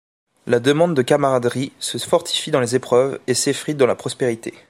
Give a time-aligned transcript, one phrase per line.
[0.47, 4.55] La demande de camaraderie se fortifie dans les épreuves et s'effrite dans la prospérité.